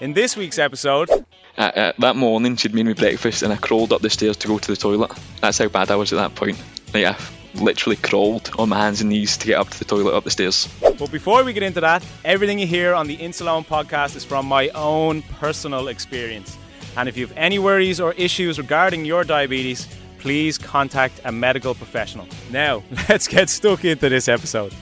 [0.00, 3.92] In this week's episode, uh, uh, that morning she'd made me breakfast and I crawled
[3.92, 5.10] up the stairs to go to the toilet.
[5.40, 6.56] That's how bad I was at that point.
[6.94, 7.16] Like I
[7.54, 10.30] literally crawled on my hands and knees to get up to the toilet up the
[10.30, 10.68] stairs.
[10.80, 14.46] But before we get into that, everything you hear on the Insuleoin podcast is from
[14.46, 16.56] my own personal experience.
[16.96, 19.88] And if you have any worries or issues regarding your diabetes,
[20.20, 22.28] please contact a medical professional.
[22.52, 24.72] Now, let's get stuck into this episode.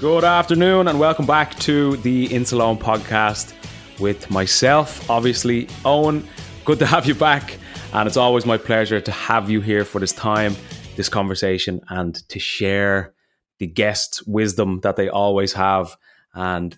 [0.00, 3.54] Good afternoon, and welcome back to the Insuleoin podcast
[3.98, 6.24] with myself, obviously, Eoin.
[6.64, 7.58] Good to have you back,
[7.92, 10.56] and it's always my pleasure to have you here for this time,
[10.96, 13.14] this conversation, and to share
[13.58, 15.96] the guests' wisdom that they always have.
[16.34, 16.76] And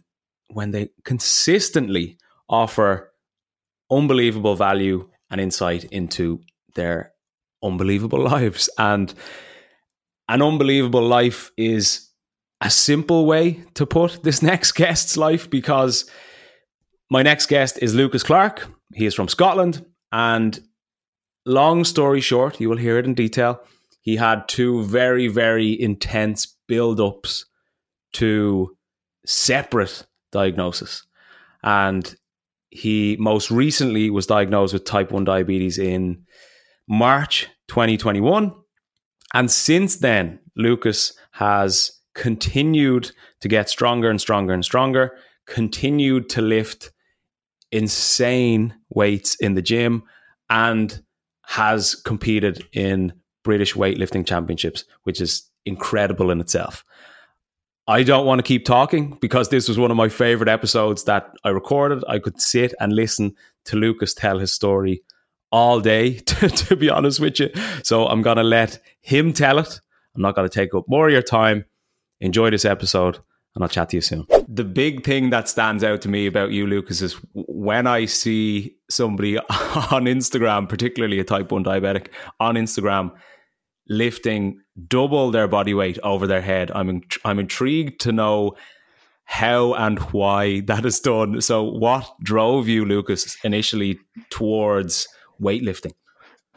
[0.48, 3.12] when they consistently offer
[3.90, 6.40] unbelievable value and insight into
[6.74, 7.12] their
[7.62, 8.68] unbelievable lives.
[8.78, 9.12] And
[10.28, 12.08] an unbelievable life is
[12.60, 16.10] a simple way to put this next guest's life because
[17.10, 18.68] my next guest is Lucas Clarke.
[18.94, 19.84] He is from Scotland.
[20.12, 20.58] And
[21.44, 23.60] long story short, you will hear it in detail.
[24.00, 27.46] He had two very, very intense build ups
[28.14, 28.76] to
[29.24, 31.04] separate diagnosis.
[31.62, 32.14] And
[32.70, 36.24] he most recently was diagnosed with type 1 diabetes in
[36.88, 38.52] March 2021.
[39.34, 46.40] And since then, Lucas has continued to get stronger and stronger and stronger, continued to
[46.40, 46.90] lift
[47.76, 50.02] insane weights in the gym,
[50.48, 51.02] and
[51.44, 53.12] has competed in
[53.44, 56.84] British weightlifting championships, which is incredible in itself.
[57.88, 61.30] I don't want to keep talking because this was one of my favorite episodes that
[61.44, 62.02] I recorded.
[62.08, 65.02] I could sit and listen to Lucas tell his story
[65.52, 67.50] all day, to, to be honest with you.
[67.84, 69.80] So I'm going to let him tell it.
[70.16, 71.64] I'm not going to take up more of your time.
[72.20, 73.18] Enjoy this episode,
[73.54, 74.26] and I'll chat to you soon.
[74.56, 78.74] The big thing that stands out to me about you, Lucas, is when I see
[78.88, 82.08] somebody on Instagram, particularly a type 1 diabetic,
[82.40, 83.12] on Instagram,
[83.86, 86.70] lifting double their body weight over their head.
[86.74, 88.56] I'm in, I'm intrigued to know
[89.24, 91.42] how and why that is done.
[91.42, 93.98] So, what drove you, Lucas, initially
[94.30, 95.06] towards
[95.38, 95.92] weightlifting?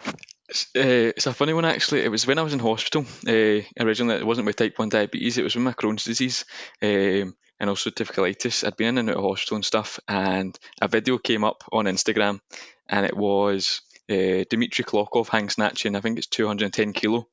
[0.08, 2.02] Uh, it's a funny one actually.
[2.02, 3.06] It was when I was in hospital.
[3.28, 5.38] Uh, originally, it wasn't with type one diabetes.
[5.38, 6.46] It was with my Crohn's disease
[6.82, 8.66] um, and also diverticulitis.
[8.66, 11.86] I'd been in and out of hospital and stuff, and a video came up on
[11.86, 12.40] Instagram,
[12.88, 15.96] and it was uh, Dmitry Klokov hang snatching.
[15.96, 17.28] I think it's 210 kilo,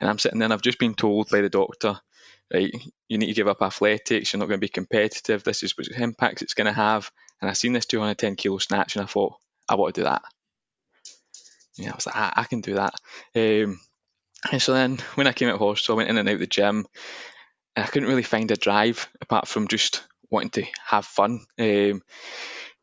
[0.00, 0.46] and I'm sitting there.
[0.46, 2.00] and I've just been told by the doctor,
[2.52, 2.72] right,
[3.08, 4.32] you need to give up athletics.
[4.32, 5.42] You're not going to be competitive.
[5.42, 7.10] This is what impacts it's going to have.
[7.40, 9.34] And I seen this 210 kilo snatch, and I thought,
[9.68, 10.22] I want to do that
[11.76, 12.94] yeah, I was like, I, I can do that.
[13.34, 13.80] Um,
[14.50, 16.40] and so then when I came out of hospital, I went in and out of
[16.40, 16.86] the gym,
[17.76, 21.40] I couldn't really find a drive apart from just wanting to have fun.
[21.58, 22.02] Um,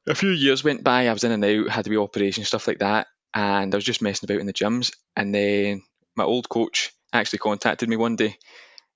[0.07, 2.67] a few years went by, I was in and out, had to be operation, stuff
[2.67, 4.91] like that, and I was just messing about in the gyms.
[5.15, 5.83] And then
[6.15, 8.37] my old coach actually contacted me one day,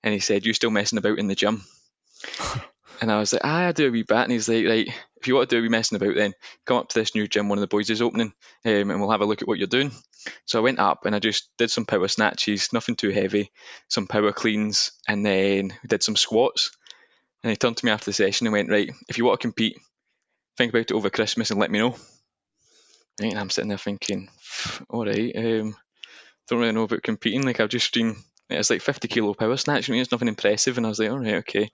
[0.02, 1.64] and he said, "You still messing about in the gym?"
[3.00, 4.16] And I was like, ah, I do a wee bit.
[4.16, 4.88] And he's like, right,
[5.20, 6.32] if you want to do a wee messing about, then
[6.64, 8.32] come up to this new gym one of the boys is opening,
[8.64, 9.92] um, and we'll have a look at what you're doing.
[10.46, 13.50] So I went up and I just did some power snatches, nothing too heavy,
[13.88, 16.70] some power cleans, and then did some squats.
[17.42, 19.46] And he turned to me after the session and went, right, if you want to
[19.46, 19.78] compete,
[20.58, 21.96] think about it over Christmas and let me know.
[23.20, 24.28] Right, and I'm sitting there thinking,
[24.90, 25.74] all right, um,
[26.48, 27.42] don't really know about competing.
[27.44, 28.16] Like I've just been
[28.50, 29.88] It's like 50 kilo power snatch.
[29.88, 30.76] I mean, it's nothing impressive.
[30.76, 31.70] And I was like, all right, okay.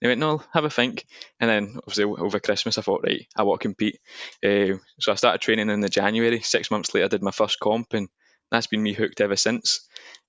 [0.00, 1.06] They went, no, have a think.
[1.38, 3.98] And then obviously over Christmas, I thought, right, I want to compete.
[4.44, 6.40] Uh, so I started training in the January.
[6.40, 8.08] Six months later, I did my first comp, and
[8.50, 9.86] that's been me hooked ever since.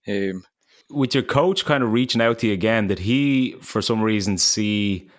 [0.08, 0.44] Um,
[0.90, 4.38] With your coach kind of reaching out to you again, did he, for some reason,
[4.38, 5.10] see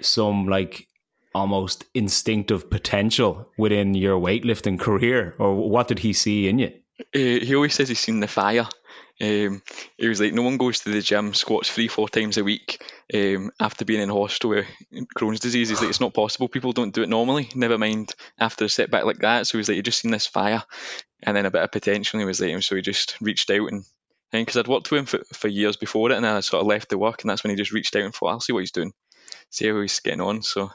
[0.00, 0.88] some like
[1.34, 6.72] almost instinctive potential within your weightlifting career, or what did he see in you?
[7.14, 8.66] Uh, he always says he's seen the fire.
[9.20, 9.62] Um,
[9.96, 12.82] he was like, no one goes to the gym, squats three, four times a week
[13.14, 14.66] um, after being in hospital with
[15.16, 15.68] Crohn's disease.
[15.68, 16.48] He's like, it's not possible.
[16.48, 17.48] People don't do it normally.
[17.54, 19.46] Never mind after a setback like that.
[19.46, 20.64] So he was like, you just seen this fire,
[21.22, 22.18] and then a bit of potential.
[22.18, 23.84] He was like, so he just reached out and
[24.32, 26.88] because I'd worked with him for, for years before it, and I sort of left
[26.88, 28.72] the work, and that's when he just reached out and thought, I'll see what he's
[28.72, 28.92] doing,
[29.50, 30.42] see how he's getting on.
[30.42, 30.70] So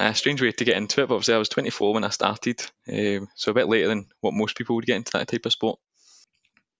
[0.00, 2.60] a strange way to get into it, but obviously I was 24 when I started,
[2.90, 5.52] um, so a bit later than what most people would get into that type of
[5.52, 5.78] sport.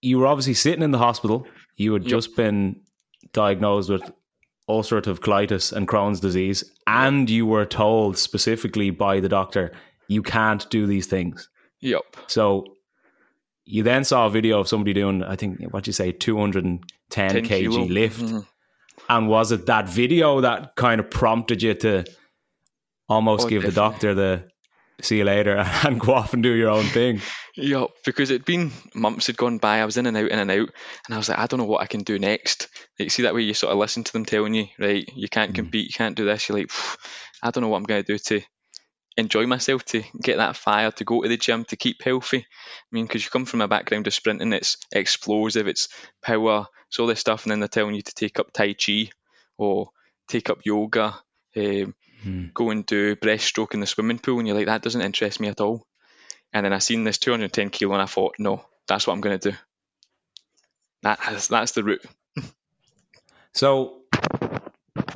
[0.00, 1.46] You were obviously sitting in the hospital.
[1.76, 2.10] You had yep.
[2.10, 2.80] just been
[3.32, 4.10] diagnosed with
[4.68, 9.72] ulcerative colitis and Crohn's disease, and you were told specifically by the doctor
[10.08, 11.48] you can't do these things.
[11.80, 12.02] Yep.
[12.26, 12.64] So
[13.64, 17.44] you then saw a video of somebody doing, I think, what you say, 210 kg
[17.46, 17.84] kilo.
[17.84, 18.20] lift.
[18.20, 18.38] Mm-hmm.
[19.10, 22.04] And was it that video that kind of prompted you to
[23.08, 23.74] almost oh, give definitely.
[23.74, 24.48] the doctor the
[25.00, 27.20] see you later and go off and do your own thing.
[27.60, 29.80] Yeah, because it'd been months had gone by.
[29.80, 30.68] I was in and out, in and out,
[31.06, 32.68] and I was like, I don't know what I can do next.
[33.00, 35.50] Like, see that way you sort of listen to them telling you, right, you can't
[35.50, 35.56] mm.
[35.56, 36.48] compete, you can't do this.
[36.48, 36.70] You're like,
[37.42, 38.42] I don't know what I'm going to do to
[39.16, 42.38] enjoy myself, to get that fire, to go to the gym, to keep healthy.
[42.38, 45.88] I mean, because you come from a background of sprinting, it's explosive, it's
[46.22, 49.10] power, it's all this stuff, and then they're telling you to take up Tai Chi
[49.58, 49.90] or
[50.28, 51.16] take up yoga.
[51.56, 52.46] Um, hmm.
[52.54, 55.48] go and do breaststroke in the swimming pool, and you're like, that doesn't interest me
[55.48, 55.86] at all.
[56.52, 59.38] And then I seen this 210 kilo, and I thought, no, that's what I'm going
[59.38, 59.56] to do.
[61.02, 62.04] That has, that's the route.
[63.54, 64.02] so,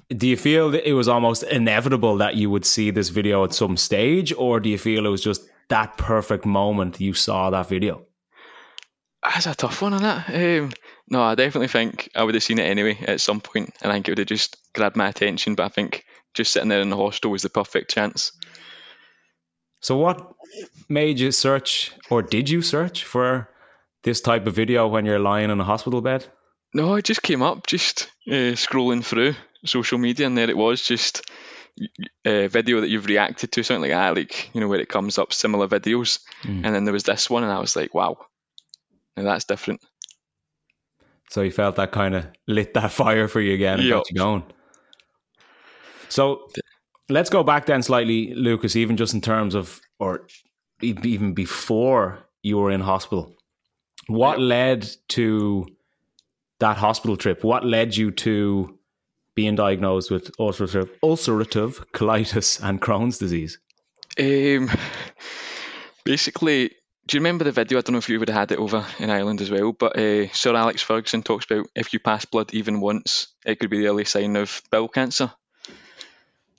[0.08, 3.54] do you feel that it was almost inevitable that you would see this video at
[3.54, 7.68] some stage, or do you feel it was just that perfect moment you saw that
[7.68, 8.06] video?
[9.22, 10.60] That's a tough one, isn't it?
[10.60, 10.72] Um,
[11.08, 13.94] no, I definitely think I would have seen it anyway at some point, and I
[13.94, 15.54] think it would have just grabbed my attention.
[15.54, 18.32] But I think just sitting there in the hostel was the perfect chance.
[19.80, 20.34] So, what
[20.88, 23.48] made you search, or did you search for
[24.04, 26.26] this type of video when you're lying in a hospital bed?
[26.74, 29.34] No, it just came up, just uh, scrolling through
[29.64, 31.28] social media, and there it was, just
[32.24, 35.18] a video that you've reacted to, something like that, like, you know, where it comes
[35.18, 36.20] up, similar videos.
[36.44, 36.64] Mm.
[36.64, 38.18] And then there was this one, and I was like, wow,
[39.16, 39.80] now that's different.
[41.30, 43.98] So you felt that kind of lit that fire for you again and yep.
[43.98, 44.44] got you going.
[46.12, 46.50] So
[47.08, 50.26] let's go back then slightly, Lucas, even just in terms of, or
[50.82, 53.34] even before you were in hospital.
[54.08, 55.66] What led to
[56.60, 57.42] that hospital trip?
[57.42, 58.78] What led you to
[59.34, 63.58] being diagnosed with ulcerative, ulcerative colitis and Crohn's disease?
[64.20, 64.68] Um,
[66.04, 66.72] basically,
[67.06, 67.78] do you remember the video?
[67.78, 69.98] I don't know if you would have had it over in Ireland as well, but
[69.98, 73.78] uh, Sir Alex Ferguson talks about if you pass blood even once, it could be
[73.78, 75.32] the early sign of bowel cancer.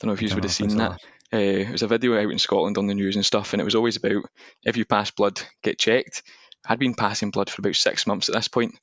[0.03, 0.99] I don't know if you would have seen that.
[1.33, 3.63] Uh, it was a video out in Scotland on the news and stuff, and it
[3.63, 4.25] was always about
[4.65, 6.23] if you pass blood, get checked.
[6.65, 8.77] I'd been passing blood for about six months at this point,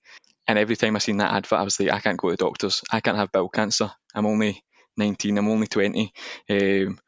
[0.49, 2.43] and every time I seen that advert, I was like, I can't go to the
[2.43, 2.81] doctors.
[2.91, 3.93] I can't have bowel cancer.
[4.15, 4.65] I'm only
[4.97, 5.37] 19.
[5.37, 6.11] I'm only 20.
[6.49, 6.99] Um,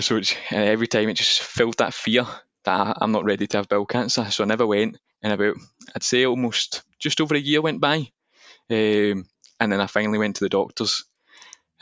[0.00, 2.24] so and every time it just filled that fear
[2.64, 4.30] that I'm not ready to have bowel cancer.
[4.30, 4.96] So I never went.
[5.22, 5.56] And about,
[5.94, 8.08] I'd say almost just over a year went by.
[8.70, 9.26] Um,
[9.58, 11.04] and then I finally went to the doctors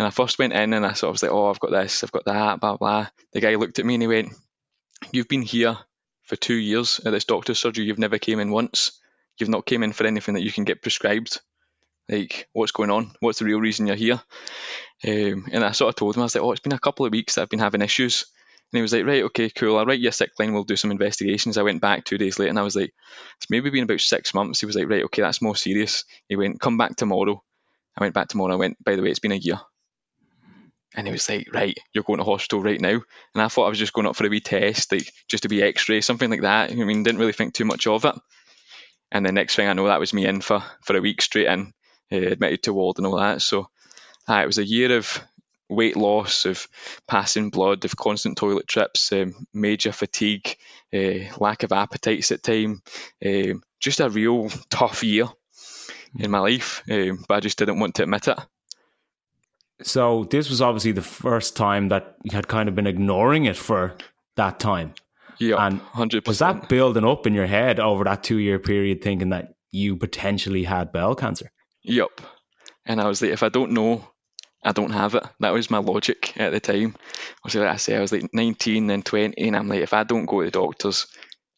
[0.01, 2.03] and I first went in and I sort of was like, oh, I've got this,
[2.03, 3.09] I've got that, blah, blah.
[3.35, 4.33] The guy looked at me and he went,
[5.13, 5.77] you've been here
[6.23, 7.85] for two years at this doctor's surgery.
[7.85, 8.99] You've never came in once.
[9.37, 11.43] You've not came in for anything that you can get prescribed.
[12.09, 13.11] Like, what's going on?
[13.21, 14.23] What's the real reason you're here?
[15.07, 17.05] Um, and I sort of told him, I was like, oh, it's been a couple
[17.05, 18.25] of weeks that I've been having issues.
[18.73, 19.77] And he was like, right, okay, cool.
[19.77, 20.55] I'll write you a sick line.
[20.55, 21.59] We'll do some investigations.
[21.59, 22.95] I went back two days later and I was like,
[23.37, 24.61] it's maybe been about six months.
[24.61, 26.05] He was like, right, okay, that's more serious.
[26.27, 27.43] He went, come back tomorrow.
[27.99, 28.55] I went back tomorrow.
[28.55, 29.61] I went, by the way, it's been a year.
[30.95, 33.01] And he was like, right, you're going to hospital right now.
[33.35, 35.49] And I thought I was just going up for a wee test, like just to
[35.49, 36.73] be x-ray, something like that.
[36.73, 38.15] I mean, didn't really think too much of it.
[39.13, 41.47] And the next thing I know, that was me in for, for a week straight
[41.47, 41.73] in,
[42.13, 43.43] uh, admitted to ward and all that.
[43.43, 43.69] So
[44.29, 45.23] uh, it was a year of
[45.69, 46.67] weight loss, of
[47.07, 50.57] passing blood, of constant toilet trips, um, major fatigue,
[50.93, 52.83] uh, lack of appetites at time.
[53.25, 55.29] Um, just a real tough year
[56.19, 58.39] in my life, um, but I just didn't want to admit it.
[59.83, 63.57] So this was obviously the first time that you had kind of been ignoring it
[63.57, 63.97] for
[64.37, 64.95] that time.
[65.39, 66.27] Yeah, and 100%.
[66.27, 69.97] was that building up in your head over that two year period, thinking that you
[69.97, 71.51] potentially had bowel cancer.
[71.83, 72.21] Yup.
[72.85, 74.07] And I was like, if I don't know,
[74.63, 75.25] I don't have it.
[75.41, 76.95] That was my logic at the time.
[77.49, 80.05] So like I say, I was like 19, then 20, and I'm like, if I
[80.05, 81.07] don't go to the doctors,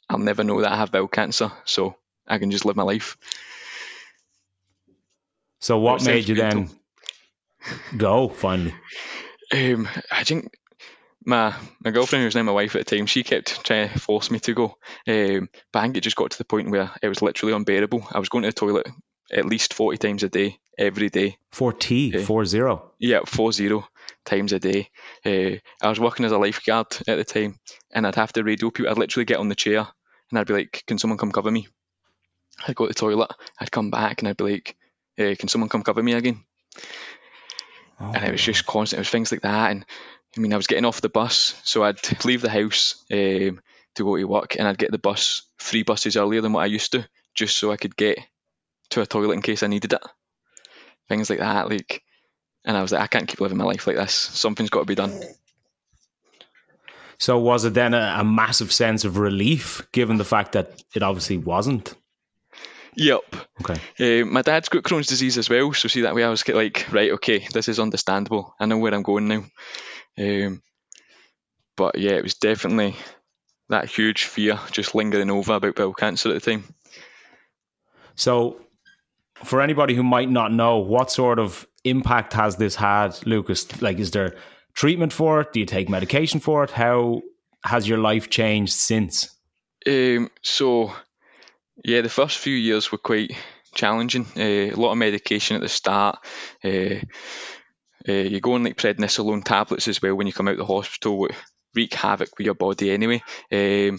[0.08, 1.50] I'll never know that I have bowel cancer.
[1.64, 3.16] So I can just live my life.
[5.58, 6.70] So what made you then
[7.96, 8.74] go finally?
[9.52, 10.52] Um, I think
[11.24, 11.54] my
[11.84, 14.30] my girlfriend, who was now my wife at the time, she kept trying to force
[14.30, 14.76] me to go.
[15.06, 18.06] Um, but I think it just got to the point where it was literally unbearable.
[18.10, 18.88] I was going to the toilet
[19.32, 21.38] at least 40 times a day, every day.
[21.52, 22.92] 4T, uh, 4 0?
[22.98, 23.88] Yeah, four zero
[24.24, 24.90] times a day.
[25.24, 27.58] Uh, I was working as a lifeguard at the time,
[27.90, 28.90] and I'd have to radio people.
[28.90, 29.86] I'd literally get on the chair,
[30.30, 31.68] and I'd be like, Can someone come cover me?
[32.66, 34.76] I'd go to the toilet, I'd come back, and I'd be like,
[35.18, 36.44] uh, Can someone come cover me again?
[38.02, 38.98] Oh, and it was just constant.
[38.98, 39.86] It was things like that, and
[40.36, 43.60] I mean, I was getting off the bus, so I'd leave the house um,
[43.94, 46.66] to go to work, and I'd get the bus three buses earlier than what I
[46.66, 48.18] used to, just so I could get
[48.90, 50.02] to a toilet in case I needed it.
[51.08, 52.02] Things like that, like,
[52.64, 54.14] and I was like, I can't keep living my life like this.
[54.14, 55.20] Something's got to be done.
[57.18, 61.02] So was it then a, a massive sense of relief, given the fact that it
[61.02, 61.94] obviously wasn't?
[62.96, 63.20] Yep.
[63.60, 64.22] Okay.
[64.22, 66.86] Uh, my dad's got Crohn's disease as well, so see that way I was like,
[66.92, 68.54] right, okay, this is understandable.
[68.60, 69.44] I know where I'm going now.
[70.18, 70.62] Um,
[71.76, 72.96] but yeah, it was definitely
[73.68, 76.64] that huge fear just lingering over about bowel cancer at the time.
[78.14, 78.60] So,
[79.44, 83.80] for anybody who might not know, what sort of impact has this had, Lucas?
[83.80, 84.36] Like, is there
[84.74, 85.52] treatment for it?
[85.52, 86.70] Do you take medication for it?
[86.70, 87.22] How
[87.64, 89.34] has your life changed since?
[89.86, 90.92] Um, so,
[91.84, 93.32] yeah, the first few years were quite
[93.74, 94.26] challenging.
[94.36, 96.18] Uh, a lot of medication at the start.
[96.64, 96.96] Uh,
[98.08, 100.64] uh, you go on like prednisolone tablets as well when you come out of the
[100.66, 101.28] hospital,
[101.74, 103.22] wreak havoc with your body anyway.
[103.50, 103.98] Um,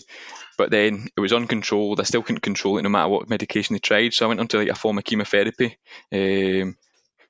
[0.58, 2.00] but then it was uncontrolled.
[2.00, 4.14] I still couldn't control it no matter what medication they tried.
[4.14, 5.78] So I went on to like a form of chemotherapy
[6.12, 6.76] um,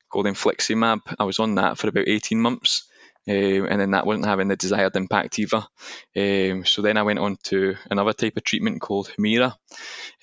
[0.09, 1.01] called infliximab.
[1.19, 2.89] I was on that for about 18 months.
[3.27, 5.65] Um, and then that wasn't having the desired impact either.
[6.15, 9.51] Um, so then I went on to another type of treatment called Humira,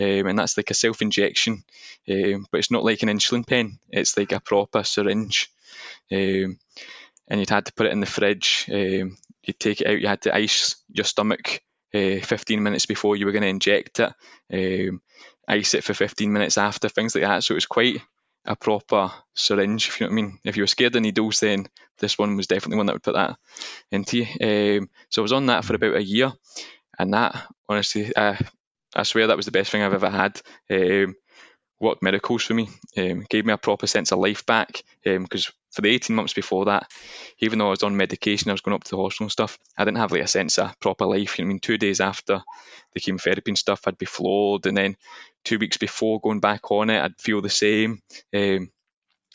[0.01, 1.65] um, and that's like a self injection,
[2.11, 5.51] um, but it's not like an insulin pen, it's like a proper syringe.
[6.13, 6.59] Um,
[7.29, 8.65] and you'd had to put it in the fridge.
[8.69, 10.01] You'd take it out.
[10.01, 11.63] You had to ice your stomach
[11.95, 15.01] uh, 15 minutes before you were going to inject it.
[15.49, 17.45] Ice it for 15 minutes after, things like that.
[17.45, 18.01] So it was quite
[18.45, 20.39] a proper syringe, if you know what I mean.
[20.45, 21.67] If you were scared of needles, then
[21.99, 23.37] this one was definitely one that would put that
[23.91, 24.79] into you.
[24.81, 26.33] Um, so I was on that for about a year,
[26.99, 28.37] and that honestly, uh,
[28.95, 30.41] I swear that was the best thing I've ever had.
[30.71, 31.15] Um,
[31.81, 32.69] worked miracles for me.
[32.97, 36.33] Um, gave me a proper sense of life back because um, for the 18 months
[36.33, 36.91] before that,
[37.39, 39.59] even though I was on medication, I was going up to the hospital and stuff,
[39.77, 41.37] I didn't have like a sense of proper life.
[41.39, 42.43] I mean, two days after
[42.93, 44.97] the chemotherapy and stuff, I'd be floored, and then
[45.45, 48.03] two weeks before going back on it, I'd feel the same.
[48.35, 48.71] Um,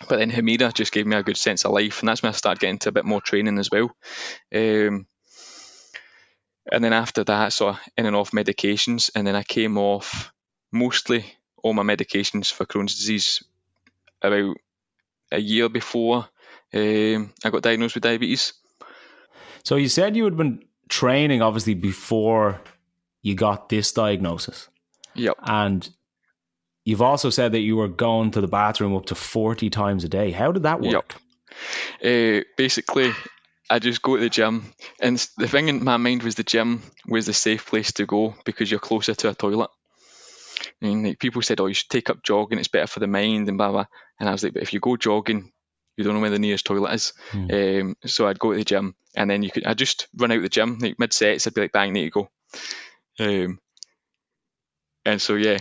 [0.09, 2.35] but then Humira just gave me a good sense of life, and that's when I
[2.35, 3.95] started getting into a bit more training as well.
[4.53, 5.07] Um,
[6.71, 10.33] and then after that, so in and off medications, and then I came off
[10.71, 11.25] mostly
[11.63, 13.43] all my medications for Crohn's disease
[14.21, 14.57] about
[15.32, 16.27] a year before
[16.74, 18.53] um, I got diagnosed with diabetes.
[19.63, 22.62] So you said you had been training obviously before
[23.22, 24.70] you got this diagnosis.
[25.15, 25.38] Yep.
[25.44, 25.89] And
[26.84, 30.10] you've also said that you were going to the bathroom up to 40 times a
[30.10, 30.32] day.
[30.32, 31.15] How did that work?
[32.01, 32.44] Yep.
[32.44, 33.12] Uh, basically,
[33.70, 36.84] I just go to the gym, and the thing in my mind was the gym
[37.08, 39.72] was the safe place to go because you're closer to a toilet.
[40.82, 43.08] I mean, like people said, "Oh, you should take up jogging; it's better for the
[43.08, 43.86] mind," and blah blah.
[44.20, 45.51] And I was like, "But if you go jogging,
[45.98, 47.82] you don't know where the nearest toilet is." Mm.
[47.82, 50.41] Um, so I'd go to the gym, and then you could I just run out
[50.41, 51.48] the gym like mid sets.
[51.48, 52.29] I'd be like, "Bang, need to go."
[53.20, 53.60] Um,
[55.05, 55.60] and so yeah,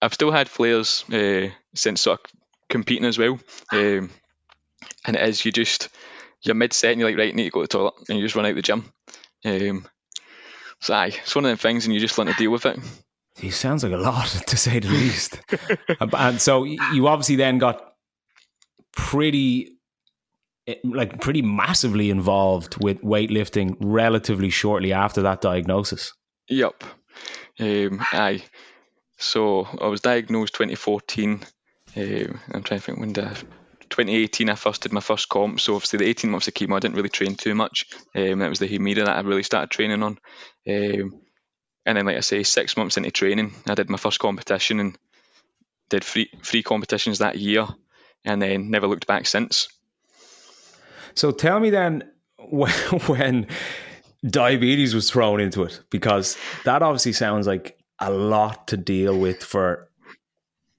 [0.00, 2.26] I've still had flares uh, since sort of
[2.68, 3.38] competing as well.
[3.72, 4.10] Um,
[5.06, 5.88] and it is you just
[6.42, 8.24] you're mid set and you're like, right, need to go to the toilet, and you
[8.24, 8.84] just run out the gym.
[9.44, 9.86] Um,
[10.80, 12.78] so aye, it's one of them things, and you just learn to deal with it.
[13.40, 15.40] He sounds like a lot, to say the least.
[16.00, 17.94] and so you obviously then got
[18.92, 19.78] pretty,
[20.66, 26.12] eh, like pretty massively involved with weightlifting relatively shortly after that diagnosis.
[26.48, 26.84] Yep.
[27.58, 28.42] Um, aye.
[29.18, 31.40] So I was diagnosed 2014.
[31.96, 33.24] Um, I'm trying to think when did
[33.90, 35.60] 2018 I first did my first comp.
[35.60, 37.86] So obviously the 18 months of chemo I didn't really train too much.
[38.14, 40.18] Um, it was the Humira that I really started training on.
[40.68, 41.20] Um,
[41.90, 44.96] and then, like I say, six months into training, I did my first competition and
[45.88, 47.66] did three three competitions that year,
[48.24, 49.66] and then never looked back since.
[51.14, 52.04] So tell me then
[52.38, 52.70] when,
[53.06, 53.48] when
[54.24, 59.42] diabetes was thrown into it, because that obviously sounds like a lot to deal with
[59.42, 59.88] for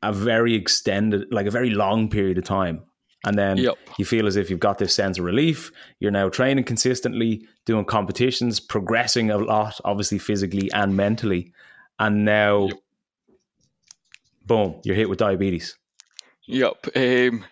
[0.01, 2.83] a very extended, like a very long period of time.
[3.23, 3.77] And then Yep.
[3.99, 5.71] you feel as if you've got this sense of relief.
[5.99, 11.53] You're now training consistently, doing competitions, progressing a lot, obviously physically and mentally.
[11.99, 12.77] And now, Yep.
[14.45, 15.77] boom, you're hit with diabetes.
[16.47, 16.87] Yep.
[16.95, 17.45] Um,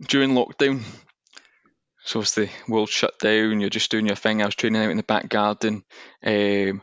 [0.00, 0.82] during lockdown,
[2.04, 3.60] so the world shut down.
[3.60, 4.42] You're just doing your thing.
[4.42, 5.84] I was training out in the back garden,
[6.24, 6.82] um,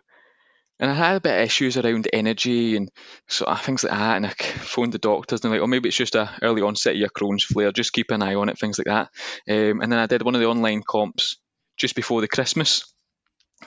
[0.79, 2.91] and I had a bit of issues around energy and
[3.27, 4.17] sort of things like that.
[4.17, 6.94] And I phoned the doctors and they're like, "Oh, maybe it's just a early onset
[6.94, 7.72] of your Crohn's flare.
[7.72, 9.10] Just keep an eye on it." Things like that.
[9.50, 11.38] Um, and then I did one of the online comps
[11.77, 12.94] just before the Christmas,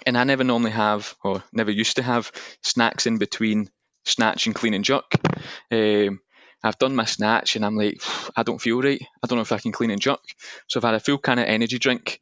[0.06, 2.30] and I never normally have, or never used to have,
[2.62, 3.70] snacks in between
[4.04, 5.10] snatch and clean and jerk.
[5.70, 6.20] Um,
[6.62, 8.02] I've done my snatch and I'm like,
[8.36, 9.00] I don't feel right.
[9.22, 10.20] I don't know if I can clean and jerk.
[10.66, 12.20] So I've had a full can of energy drink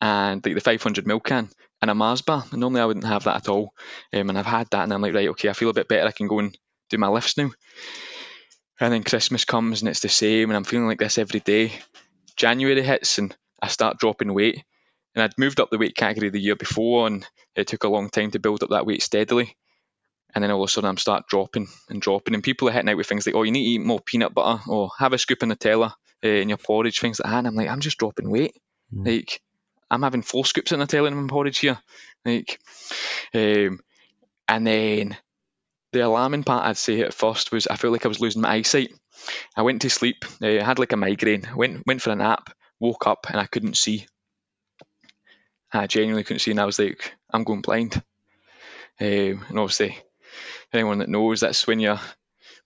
[0.00, 1.48] and like the 500 ml can
[1.80, 2.44] and a Mars bar.
[2.50, 3.72] And normally I wouldn't have that at all.
[4.12, 6.06] Um, and I've had that and I'm like, right, okay, I feel a bit better.
[6.06, 6.56] I can go and
[6.90, 7.50] do my lifts now.
[8.80, 11.72] And then Christmas comes and it's the same and I'm feeling like this every day.
[12.36, 14.64] January hits and I start dropping weight.
[15.14, 18.08] And I'd moved up the weight category the year before and it took a long
[18.08, 19.56] time to build up that weight steadily.
[20.34, 22.90] And then all of a sudden I'm start dropping and dropping, and people are hitting
[22.90, 25.18] out with things like, "Oh, you need to eat more peanut butter, or have a
[25.18, 27.38] scoop of Nutella uh, in your porridge," things like that.
[27.38, 28.54] And I'm like, I'm just dropping weight.
[28.94, 29.06] Mm.
[29.06, 29.40] Like,
[29.90, 31.78] I'm having four scoops of Nutella in porridge here.
[32.24, 32.60] Like,
[33.34, 33.80] um,
[34.48, 35.16] and then
[35.92, 38.52] the alarming part I'd say at first was I felt like I was losing my
[38.52, 38.92] eyesight.
[39.56, 40.24] I went to sleep.
[40.42, 41.48] Uh, I had like a migraine.
[41.54, 42.50] went went for a nap.
[42.80, 44.06] Woke up and I couldn't see.
[45.72, 48.02] I genuinely couldn't see, and I was like, I'm going blind.
[49.00, 49.98] Um, and obviously,
[50.72, 52.00] anyone that knows that's when your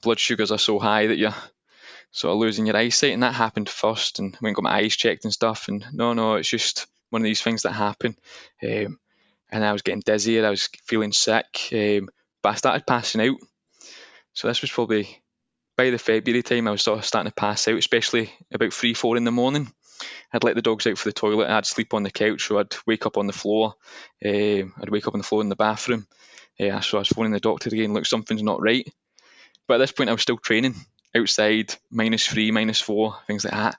[0.03, 1.35] blood sugars are so high that you're
[2.13, 4.19] sort of losing your eyesight, and that happened first.
[4.19, 5.69] And went and got my eyes checked and stuff.
[5.69, 8.17] And no, no, it's just one of these things that happen.
[8.63, 8.99] Um,
[9.51, 12.09] and I was getting dizzy, I was feeling sick, um,
[12.43, 13.37] but I started passing out.
[14.33, 15.23] So this was probably
[15.77, 18.95] by the February time I was sort of starting to pass out, especially about three,
[18.95, 19.71] four in the morning.
[20.33, 21.51] I'd let the dogs out for the toilet.
[21.51, 23.75] I'd sleep on the couch, so I'd wake up on the floor.
[24.25, 26.07] Um, I'd wake up on the floor in the bathroom.
[26.59, 27.93] Yeah, so I was phoning the doctor again.
[27.93, 28.91] Look, something's not right.
[29.69, 30.75] But at this point, I was still training
[31.15, 33.77] outside, minus three, minus four, things like that.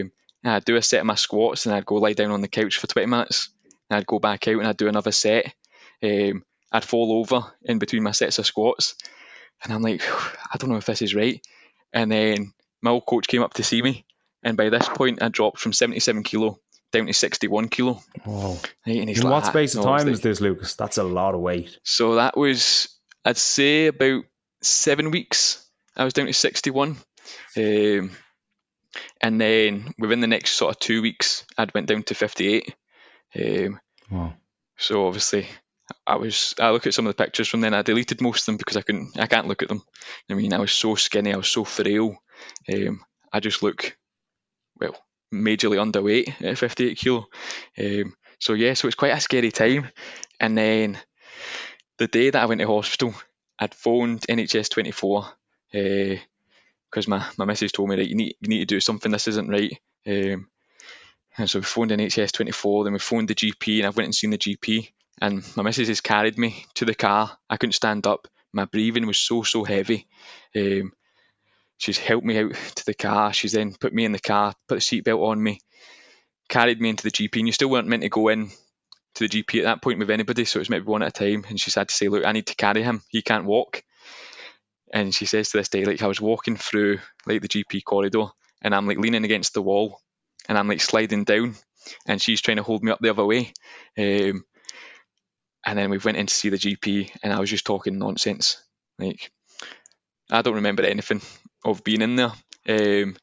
[0.00, 0.12] Um,
[0.44, 2.48] and I'd do a set of my squats, and I'd go lie down on the
[2.48, 3.50] couch for 20 minutes.
[3.90, 5.52] And I'd go back out, and I'd do another set.
[6.02, 8.94] Um, I'd fall over in between my sets of squats,
[9.62, 10.02] and I'm like,
[10.52, 11.40] I don't know if this is right.
[11.92, 14.04] And then my old coach came up to see me,
[14.42, 16.58] and by this point, I dropped from 77 kilo
[16.90, 18.00] down to 61 kilo.
[18.26, 20.74] Oh, Right, and he's in like, what "Ah." space of time like- is this, Lucas?
[20.74, 21.78] That's a lot of weight.
[21.84, 22.88] So that was,
[23.24, 24.24] I'd say, about
[24.62, 25.64] seven weeks.
[25.96, 26.96] I was down to 61.
[27.56, 28.10] Um,
[29.22, 32.74] and then within the next sort of two weeks, I'd went down to 58.
[33.34, 33.80] Um,
[34.10, 34.34] Wow.
[34.76, 35.46] so obviously,
[36.06, 36.54] I was.
[36.60, 37.72] I look at some of the pictures from then.
[37.72, 39.18] I deleted most of them because I couldn't.
[39.18, 39.82] I can't look at them.
[40.30, 41.32] I mean, I was so skinny.
[41.32, 42.16] I was so frail.
[42.72, 43.00] Um,
[43.32, 43.96] I just look,
[44.78, 44.96] well,
[45.32, 47.26] majorly underweight at 58 kilo.
[47.78, 49.88] Um, so yeah, so it's quite a scary time.
[50.38, 50.98] And then
[51.98, 53.14] the day that I went to hospital,
[53.58, 55.26] I'd phoned NHS 24
[56.92, 59.10] because my my missus told me that you need you need to do something.
[59.10, 59.72] This isn't right.
[60.06, 60.48] Um,
[61.38, 64.14] and so we phoned NHS 24, then we phoned the GP, and I went and
[64.14, 64.90] seen the GP.
[65.20, 67.36] And my missus has carried me to the car.
[67.48, 68.28] I couldn't stand up.
[68.52, 70.06] My breathing was so so heavy.
[70.54, 70.92] Um,
[71.78, 73.32] she's helped me out to the car.
[73.32, 75.60] She's then put me in the car, put the seatbelt on me,
[76.48, 77.38] carried me into the GP.
[77.38, 78.50] And you still weren't meant to go in
[79.14, 81.24] to the GP at that point with anybody, so it was maybe one at a
[81.24, 81.44] time.
[81.48, 83.02] And she's had to say, "Look, I need to carry him.
[83.08, 83.82] He can't walk."
[84.92, 88.26] And she says to this day, like I was walking through like the GP corridor,
[88.60, 90.00] and I'm like leaning against the wall,
[90.48, 91.54] and I'm like sliding down,
[92.06, 93.52] and she's trying to hold me up the other way.
[93.98, 94.44] Um,
[95.64, 98.62] and then we went in to see the GP, and I was just talking nonsense.
[98.98, 99.30] Like
[100.30, 101.22] I don't remember anything
[101.64, 102.32] of being in there,
[102.68, 103.16] um,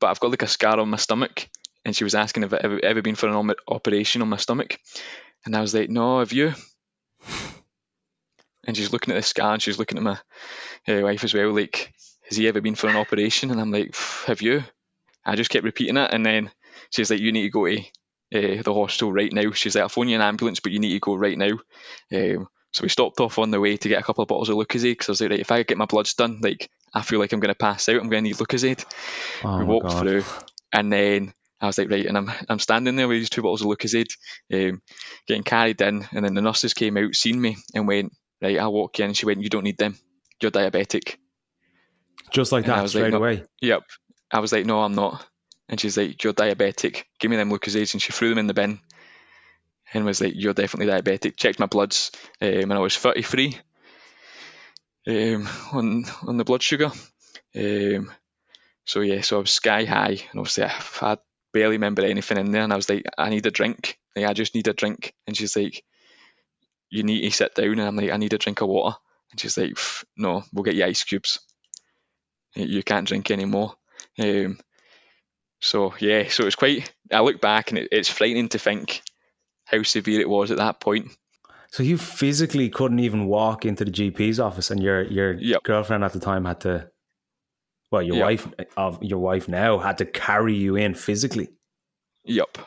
[0.00, 1.48] but I've got like a scar on my stomach,
[1.84, 4.78] and she was asking if I've ever, ever been for an operation on my stomach,
[5.44, 6.54] and I was like, no, have you?
[8.66, 10.18] And she's looking at the scar, and she's looking at my
[10.88, 11.92] uh, wife as well, like,
[12.28, 13.50] has he ever been for an operation?
[13.50, 13.94] And I'm like,
[14.26, 14.64] have you?
[15.24, 16.50] I just kept repeating it, and then
[16.90, 19.52] she's like, you need to go to uh, the hospital right now.
[19.52, 21.58] She's like, I'll phone you an ambulance, but you need to go right now.
[22.12, 24.56] Um, so we stopped off on the way to get a couple of bottles of
[24.56, 27.20] Lucozade because I was like, right, if I get my bloods done, like, I feel
[27.20, 28.00] like I'm going to pass out.
[28.00, 28.84] I'm going to need Lucozade.
[29.44, 30.00] Oh, we walked God.
[30.00, 30.24] through,
[30.72, 33.62] and then I was like, right, and I'm I'm standing there with these two bottles
[33.62, 34.16] of Lucozade,
[34.52, 34.82] um,
[35.26, 38.12] getting carried in, and then the nurses came out, seen me, and went,
[38.44, 39.06] right, I'll walk in.
[39.06, 39.96] And she went, you don't need them.
[40.40, 41.16] You're diabetic.
[42.30, 43.18] Just like And I that, was like, straight no.
[43.18, 43.44] away.
[43.60, 43.82] Yep.
[44.30, 45.24] I was like, no, I'm not.
[45.68, 47.04] And she's like, you're diabetic.
[47.18, 47.94] Give me them Lucozades.
[47.94, 48.80] And she threw them in the bin
[49.92, 51.36] and was like, you're definitely diabetic.
[51.36, 53.56] Checked my bloods um, and I was 33
[55.06, 56.90] um, on, on the blood sugar.
[57.56, 58.10] Um,
[58.84, 61.16] so yeah, so I was sky high, and obviously I, I
[61.52, 63.98] barely remember anything in there, and I was like, I need a drink.
[64.14, 65.84] Like, I just need a drink, and she's like,
[66.94, 68.96] you need to sit down, and I'm like, I need a drink of water,
[69.30, 69.76] and she's like,
[70.16, 71.40] no, we'll get you ice cubes.
[72.54, 73.74] You can't drink anymore.
[74.18, 74.58] Um,
[75.60, 76.92] so yeah, so it's quite.
[77.12, 79.02] I look back and it, it's frightening to think
[79.64, 81.08] how severe it was at that point.
[81.70, 85.64] So you physically couldn't even walk into the GP's office, and your your yep.
[85.64, 86.90] girlfriend at the time had to.
[87.90, 88.24] Well, your yep.
[88.24, 91.48] wife of your wife now had to carry you in physically.
[92.24, 92.58] Yep.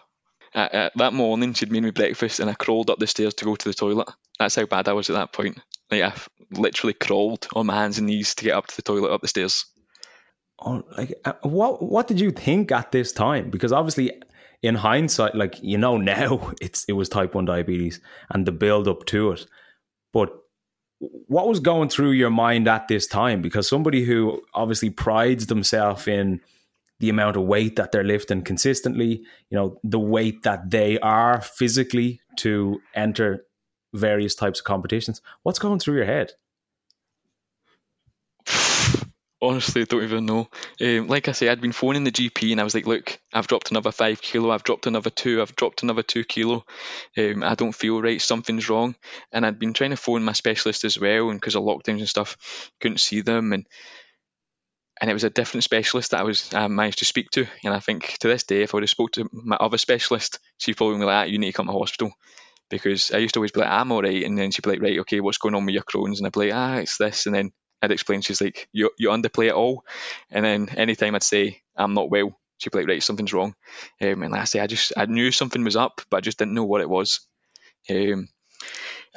[0.54, 3.70] That morning, she'd made me breakfast, and I crawled up the stairs to go to
[3.70, 4.10] the toilet.
[4.40, 5.60] That's how bad I was at that point.
[5.92, 6.14] Like I
[6.52, 9.28] literally crawled on my hands and knees to get up to the toilet up the
[9.28, 9.66] stairs.
[10.60, 11.84] Oh, like uh, what?
[11.84, 13.50] What did you think at this time?
[13.50, 14.12] Because obviously,
[14.64, 18.88] in hindsight, like you know now, it's it was type one diabetes and the build
[18.88, 19.46] up to it.
[20.14, 20.32] But
[21.00, 23.42] what was going through your mind at this time?
[23.42, 26.42] Because somebody who obviously prides themselves in
[27.00, 31.42] the amount of weight that they're lifting consistently, you know, the weight that they are
[31.42, 33.46] physically to enter
[33.94, 35.22] various types of competitions.
[35.44, 36.34] What's going through your head?
[39.42, 40.50] honestly I don't even know.
[40.82, 43.48] Um, like I say, I'd been phoning the GP and I was like, look, I've
[43.48, 46.66] dropped another five kilo, I've dropped another two, I've dropped another two kilo.
[47.18, 48.96] Um, I don't feel right, something's wrong.
[49.32, 52.10] And I'd been trying to phone my specialist as well, and because of lockdowns and
[52.10, 53.54] stuff, couldn't see them.
[53.54, 53.68] And
[55.00, 57.46] and it was a different specialist that I was I managed to speak to.
[57.64, 60.40] And I think to this day, if I would have spoke to my other specialist,
[60.58, 62.12] she'd probably be like, you need to come to hospital.
[62.70, 64.24] Because I used to always be like, I'm all right.
[64.24, 66.20] And then she'd be like, right, okay, what's going on with your Crohn's?
[66.20, 67.26] And I'd be like, ah, it's this.
[67.26, 69.86] And then I'd explain, she's like, you, you underplay it all.
[70.30, 73.56] And then anytime I'd say, I'm not well, she'd be like, right, something's wrong.
[74.02, 76.56] Um, and I say, I just, I knew something was up, but I just didn't
[76.56, 77.22] know what it was.
[77.90, 78.28] Um,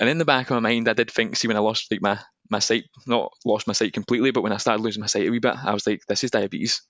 [0.01, 2.03] and in the back of my mind, I did think, see, when I lost like
[2.03, 5.29] my, my sight, not lost my sight completely, but when I started losing my sight
[5.29, 6.83] a wee bit, I was like, this is diabetes.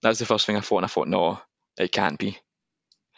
[0.00, 0.78] That's the first thing I thought.
[0.78, 1.40] And I thought, no,
[1.76, 2.38] it can't be.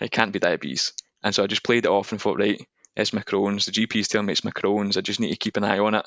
[0.00, 0.94] It can't be diabetes.
[1.22, 2.60] And so I just played it off and thought, right,
[2.96, 3.66] it's my Crohn's.
[3.66, 4.96] The GP's telling me it's my Crohn's.
[4.96, 6.06] I just need to keep an eye on it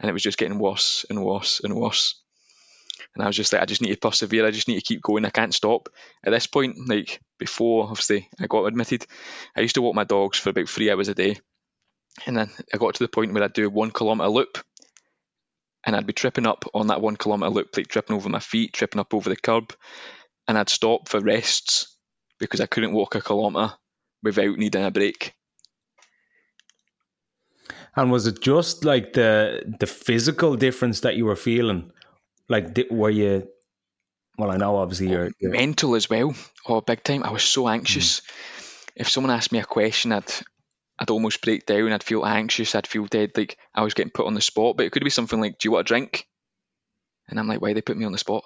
[0.00, 2.20] and it was just getting worse and worse and worse.
[3.14, 4.46] And I was just like, I just need to persevere.
[4.46, 5.24] I just need to keep going.
[5.24, 5.88] I can't stop.
[6.24, 9.06] At this point, like before, obviously, I got admitted,
[9.56, 11.36] I used to walk my dogs for about three hours a day.
[12.24, 14.58] And then I got to the point where I'd do a one kilometre loop
[15.84, 18.72] and I'd be tripping up on that one kilometre loop, like tripping over my feet,
[18.72, 19.72] tripping up over the curb.
[20.48, 21.96] And I'd stop for rests
[22.38, 23.74] because I couldn't walk a kilometre
[24.22, 25.34] without needing a break.
[27.94, 31.92] And was it just like the the physical difference that you were feeling?
[32.48, 33.48] Like, were you?
[34.38, 35.50] Well, I know obviously you're, you're...
[35.50, 36.34] mental as well.
[36.68, 37.24] Oh, big time!
[37.24, 38.20] I was so anxious.
[38.20, 38.22] Mm.
[38.96, 40.30] If someone asked me a question, I'd
[40.98, 41.92] I'd almost break down.
[41.92, 42.74] I'd feel anxious.
[42.74, 43.32] I'd feel dead.
[43.36, 44.76] Like I was getting put on the spot.
[44.76, 46.26] But it could be something like, "Do you want a drink?"
[47.28, 48.44] And I'm like, "Why they put me on the spot?"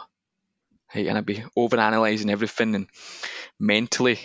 [0.90, 2.88] Hey, and I'd be over analysing everything, and
[3.58, 4.18] mentally,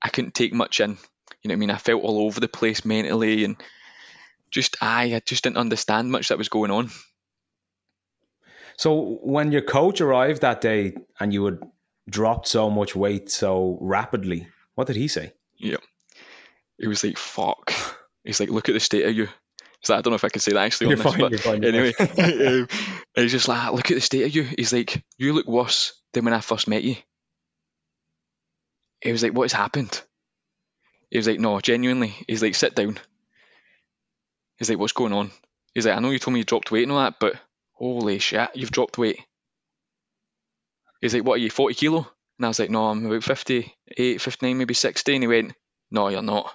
[0.00, 0.90] I couldn't take much in.
[0.90, 1.70] You know what I mean?
[1.70, 3.56] I felt all over the place mentally, and
[4.50, 6.90] just I, I just didn't understand much that was going on.
[8.78, 11.58] So when your coach arrived that day and you had
[12.08, 15.32] dropped so much weight so rapidly, what did he say?
[15.56, 15.78] Yeah,
[16.78, 17.72] he was like, "Fuck."
[18.24, 19.28] He's like, "Look at the state of you."
[19.80, 21.60] He's like, I don't know if I can say that actually you're on this, fine,
[21.60, 22.68] but anyway, um,
[23.14, 26.24] he's just like, "Look at the state of you." He's like, "You look worse than
[26.24, 26.96] when I first met you."
[29.00, 30.02] He was like, "What has happened?"
[31.10, 32.98] He was like, "No, genuinely." He's like, "Sit down."
[34.58, 35.30] He's like, what's going on?
[35.74, 37.34] He's like, I know you told me you dropped weight and all that, but
[37.72, 39.20] holy shit, you've dropped weight.
[41.00, 42.10] He's like, what are you, 40 kilo?
[42.38, 45.14] And I was like, no, I'm about 58, 59, maybe 60.
[45.14, 45.52] And he went,
[45.90, 46.54] no, you're not.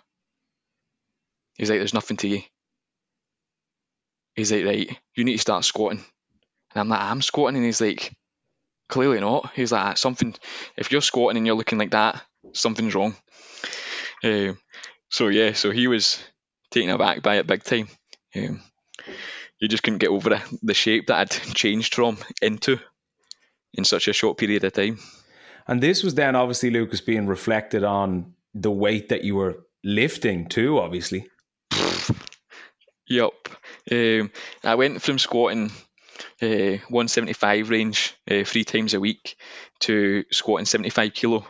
[1.55, 2.41] He's like, there's nothing to you.
[4.35, 6.03] He's like, right, you need to start squatting.
[6.73, 7.57] And I'm like, I'm squatting.
[7.57, 8.13] And he's like,
[8.89, 9.51] clearly not.
[9.55, 10.33] He's like, something,
[10.77, 12.21] if you're squatting and you're looking like that,
[12.53, 13.15] something's wrong.
[14.23, 14.57] Um,
[15.09, 16.23] so yeah, so he was
[16.71, 17.87] taken aback by it big time.
[18.35, 18.61] Um,
[19.59, 22.79] you just couldn't get over the shape that I'd changed from into
[23.73, 24.99] in such a short period of time.
[25.67, 30.47] And this was then obviously Lucas being reflected on the weight that you were lifting
[30.47, 31.27] too, obviously.
[33.11, 33.49] Yup.
[33.91, 34.31] Um,
[34.63, 35.71] I went from squatting
[36.41, 39.35] uh, 175 range uh, three times a week
[39.81, 41.45] to squatting 75 kilo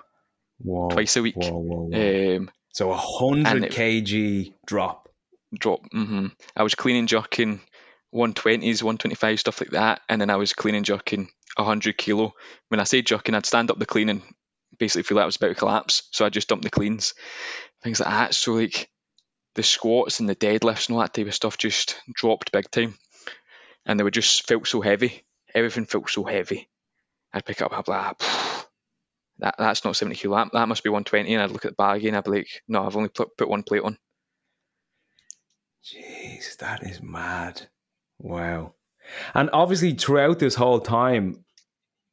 [0.60, 1.36] whoa, twice a week.
[1.36, 5.10] Whoa, whoa, um, so a hundred kg drop
[5.54, 5.82] drop.
[5.94, 6.28] Mm-hmm.
[6.56, 7.62] I was clean and jerking
[8.14, 12.34] 120s, 125 stuff like that, and then I was clean and jerking 100 kilo.
[12.70, 14.22] When I say jerking, I'd stand up the clean and
[14.78, 17.14] basically feel like I was about to collapse, so I just dumped the cleans,
[17.84, 18.34] things like that.
[18.34, 18.90] So like
[19.56, 22.96] the squats and the deadlifts and all that type of stuff just dropped big time,
[23.86, 25.24] and they were just felt so heavy.
[25.54, 26.70] everything felt so heavy.
[27.34, 28.66] I'd pick up, I'd be like, ah,
[29.40, 31.34] that, that's not 70 kilo, that, that must be 120.
[31.34, 33.50] And I'd look at the bag and I'd be like, no, I've only put, put
[33.50, 33.98] one plate on.
[35.84, 37.68] Jeez, that is mad.
[38.20, 38.76] Wow.
[39.34, 41.44] And obviously, throughout this whole time,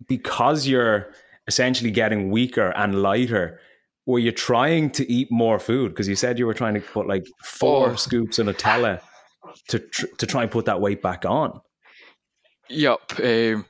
[0.07, 1.13] because you're
[1.47, 3.61] essentially getting weaker and lighter,
[4.09, 5.91] were you trying to eat more food?
[5.91, 7.95] Because you said you were trying to put like four oh.
[7.95, 9.03] scoops of Nutella
[9.69, 11.61] to tr- to try and put that weight back on.
[12.71, 13.13] Yup.
[13.23, 13.67] Um,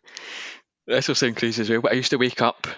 [0.87, 2.68] this will sound crazy as well, but I used to wake up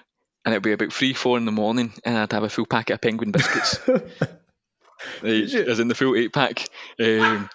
[0.44, 2.94] and it'd be about three, four in the morning, and I'd have a full packet
[2.94, 3.78] of penguin biscuits.
[5.22, 6.66] as in the full eight pack.
[6.98, 7.50] Um,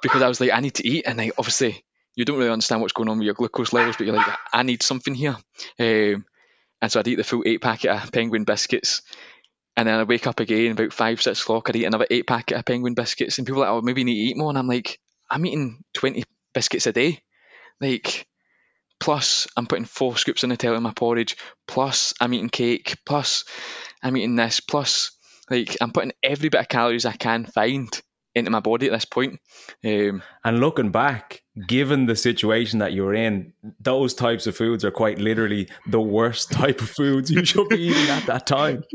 [0.00, 2.80] because I was like, I need to eat, and I obviously you don't really understand
[2.80, 5.36] what's going on with your glucose levels, but you're like, I need something here.
[5.80, 6.24] Um,
[6.80, 9.02] and so I'd eat the full eight packet of penguin biscuits.
[9.78, 12.58] And then I'd wake up again about five, six o'clock, I'd eat another eight packet
[12.58, 13.38] of penguin biscuits.
[13.38, 14.48] And people are like, oh, maybe you need to eat more.
[14.48, 14.98] And I'm like,
[15.30, 17.22] I'm eating 20 biscuits a day.
[17.80, 18.26] Like,
[18.98, 21.36] plus I'm putting four scoops of Nutella in my porridge,
[21.68, 23.44] plus I'm eating cake, plus
[24.02, 25.12] I'm eating this, plus
[25.48, 27.88] like I'm putting every bit of calories I can find
[28.34, 29.38] into my body at this point.
[29.84, 34.90] Um, and looking back, given the situation that you're in, those types of foods are
[34.90, 38.82] quite literally the worst type of foods you should be eating at that time.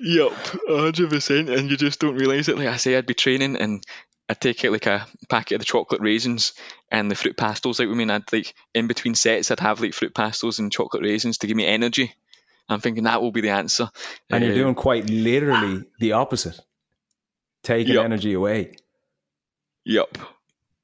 [0.00, 0.32] Yep,
[0.68, 1.50] hundred percent.
[1.50, 2.56] And you just don't realise it.
[2.56, 3.82] Like I say, I'd be training and
[4.28, 6.52] I'd take out like a packet of the chocolate raisins
[6.90, 9.80] and the fruit pastilles out with me, and I'd like in between sets, I'd have
[9.80, 12.14] like fruit pastilles and chocolate raisins to give me energy.
[12.68, 13.90] I'm thinking that will be the answer.
[14.30, 16.60] And you're uh, doing quite literally the opposite,
[17.62, 18.04] taking yep.
[18.04, 18.76] energy away.
[19.86, 20.18] Yep.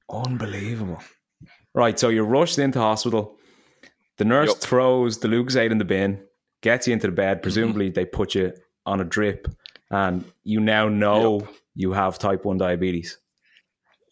[0.09, 1.03] Unbelievable.
[1.74, 3.37] Right, so you're rushed into hospital.
[4.16, 4.59] The nurse yep.
[4.59, 6.22] throws the Lucozade in the bin,
[6.62, 7.42] gets you into the bed.
[7.42, 7.94] Presumably, mm-hmm.
[7.94, 8.55] they put you
[8.87, 9.49] on a drip,
[9.90, 11.49] and you now know yep.
[11.75, 13.18] you have type 1 diabetes.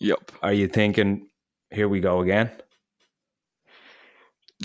[0.00, 0.32] Yep.
[0.42, 1.28] Are you thinking,
[1.70, 2.50] here we go again?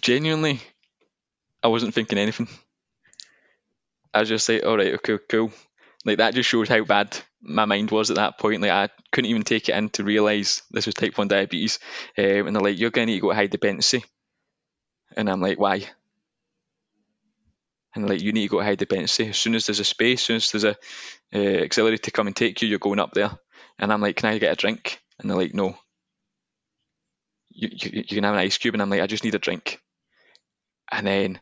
[0.01, 0.61] Genuinely,
[1.63, 2.47] I wasn't thinking anything.
[4.13, 5.51] I was just like, all right, okay, cool.
[6.05, 8.61] Like that just shows how bad my mind was at that point.
[8.61, 11.79] Like I couldn't even take it in to realise this was type 1 diabetes.
[12.17, 14.03] Um, and they're like, you're going to need to go to high dependency.
[15.15, 15.83] And I'm like, why?
[17.97, 19.29] And like, you need to go to high dependency.
[19.29, 20.77] As soon as there's a space, as soon as there's a
[21.33, 23.31] uh, auxiliary to come and take you, you're going up there.
[23.79, 25.01] And I'm like, can I get a drink?
[25.19, 25.75] And they're like, no.
[27.49, 28.75] You, you, you can have an ice cube.
[28.75, 29.81] And I'm like, I just need a drink.
[30.91, 31.39] And then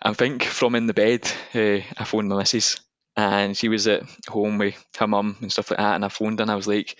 [0.00, 2.80] I think from in the bed, uh, I phoned my missus
[3.16, 5.96] and she was at home with her mum and stuff like that.
[5.96, 6.96] And I phoned her and I was like,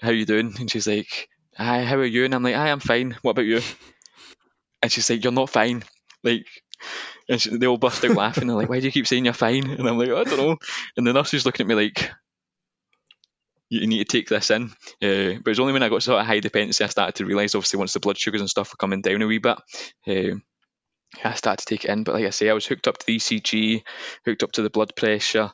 [0.00, 2.80] "How you doing?" And she's like, "Hi, how are you?" And I'm like, "Hi, I'm
[2.80, 3.16] fine.
[3.22, 3.60] What about you?"
[4.82, 5.84] And she's like, "You're not fine."
[6.24, 6.46] Like,
[7.28, 8.46] and they all burst out laughing.
[8.46, 10.56] They're like, "Why do you keep saying you're fine?" And I'm like, "I don't know."
[10.96, 12.10] And the nurse is looking at me like,
[13.68, 14.64] "You need to take this in."
[15.02, 17.26] Uh, but it was only when I got sort of high dependency I started to
[17.26, 17.54] realise.
[17.54, 19.58] Obviously, once the blood sugars and stuff were coming down a wee bit.
[20.06, 20.36] Uh,
[21.24, 22.04] I started to take it in.
[22.04, 23.82] But like I say, I was hooked up to the ECG,
[24.24, 25.50] hooked up to the blood pressure.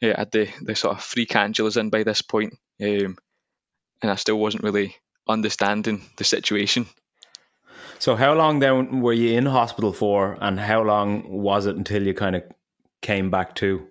[0.00, 3.16] Yeah, I had the, the sort of free cannulas in by this point, um,
[4.02, 4.94] and I still wasn't really
[5.26, 6.86] understanding the situation.
[7.98, 12.06] So, how long then were you in hospital for, and how long was it until
[12.06, 12.42] you kind of
[13.02, 13.86] came back to?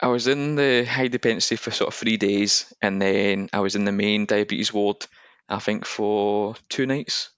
[0.00, 3.76] I was in the high dependency for sort of three days, and then I was
[3.76, 5.06] in the main diabetes ward,
[5.48, 7.30] I think, for two nights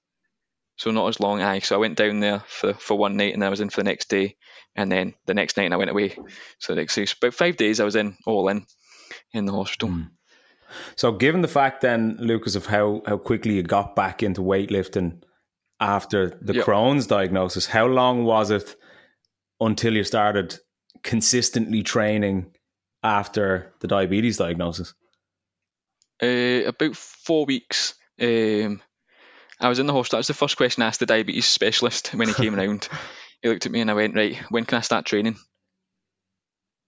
[0.78, 1.42] so not as long.
[1.42, 3.82] I so I went down there for, for one night and I was in for
[3.82, 4.36] the next day,
[4.74, 6.16] and then the next night and I went away.
[6.58, 8.64] So like so about five days I was in all in
[9.32, 9.90] in the hospital.
[9.90, 10.10] Mm.
[10.96, 15.22] So given the fact then, Lucas, of how how quickly you got back into weightlifting
[15.80, 16.66] after the yep.
[16.66, 18.76] Crohn's diagnosis, how long was it
[19.60, 20.58] until you started
[21.02, 22.52] consistently training
[23.02, 24.94] after the diabetes diagnosis?
[26.22, 27.94] Uh, about four weeks.
[28.20, 28.82] Um,
[29.60, 30.16] I was in the hospital.
[30.16, 32.88] That was the first question I asked the diabetes specialist when he came around.
[33.40, 35.36] He looked at me and I went, Right, when can I start training?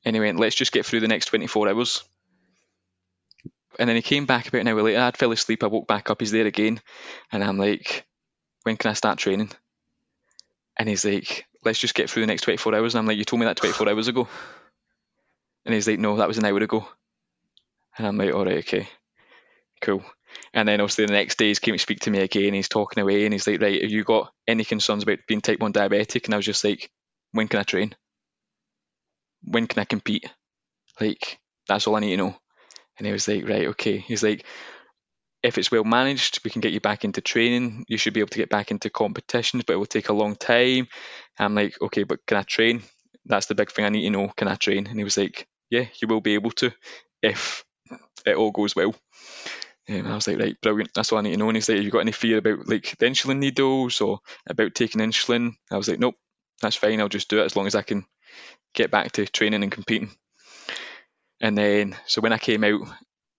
[0.04, 2.02] And he went, Let's just get through the next 24 hours.
[3.78, 4.98] And then he came back about an hour later.
[4.98, 5.62] I'd fell asleep.
[5.62, 6.20] I woke back up.
[6.20, 6.80] He's there again.
[7.30, 8.04] And I'm like,
[8.62, 9.50] When can I start training?
[10.78, 12.94] And he's like, Let's just get through the next 24 hours.
[12.94, 14.28] And I'm like, You told me that 24 hours ago.
[15.64, 16.86] And he's like, No, that was an hour ago.
[17.98, 18.88] And I'm like, All right, okay,
[19.80, 20.04] cool.
[20.52, 22.54] And then obviously the next day he's came to speak to me again.
[22.54, 25.60] He's talking away and he's like, right, have you got any concerns about being type
[25.60, 26.24] 1 diabetic?
[26.24, 26.90] And I was just like,
[27.32, 27.94] when can I train?
[29.42, 30.26] When can I compete?
[31.00, 32.36] Like, that's all I need to know.
[32.98, 33.98] And he was like, right, okay.
[33.98, 34.44] He's like,
[35.42, 37.84] if it's well managed, we can get you back into training.
[37.88, 40.36] You should be able to get back into competitions, but it will take a long
[40.36, 40.88] time.
[41.38, 42.82] I'm like, okay, but can I train?
[43.24, 44.28] That's the big thing I need to know.
[44.36, 44.86] Can I train?
[44.86, 46.72] And he was like, yeah, you will be able to
[47.22, 47.64] if
[48.26, 48.94] it all goes well.
[49.88, 50.90] Um, I was like, right, brilliant.
[50.94, 51.48] That's all I need to know.
[51.48, 54.74] And he's like, have you got any fear about like the insulin needles or about
[54.74, 55.54] taking insulin?
[55.70, 56.16] I was like, nope,
[56.60, 57.00] that's fine.
[57.00, 58.04] I'll just do it as long as I can
[58.74, 60.10] get back to training and competing.
[61.40, 62.82] And then, so when I came out,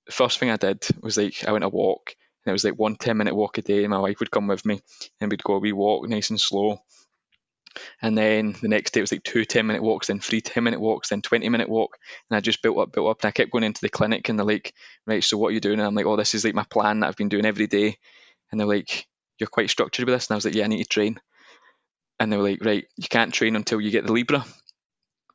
[0.06, 2.16] the first thing I did was like, I went a walk.
[2.46, 3.86] And it was like one 10 minute walk a day.
[3.88, 4.82] My wife would come with me
[5.20, 6.82] and we'd go a wee walk nice and slow.
[8.02, 10.64] And then the next day it was like two 10 minute walks, then three 10
[10.64, 11.98] minute walks, then 20 minute walk.
[12.30, 13.22] And I just built up, built up.
[13.22, 14.74] And I kept going into the clinic and they're like,
[15.06, 15.80] right, so what are you doing?
[15.80, 17.98] And I'm like, oh, this is like my plan that I've been doing every day.
[18.52, 20.28] And they're like, you're quite structured with this.
[20.28, 21.20] And I was like, yeah, I need to train.
[22.20, 24.46] And they were like, right, you can't train until you get the Libre.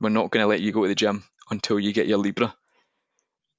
[0.00, 2.54] We're not going to let you go to the gym until you get your Libre.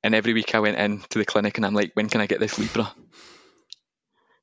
[0.03, 2.27] And every week I went in to the clinic and I'm like, when can I
[2.27, 2.91] get this Libre?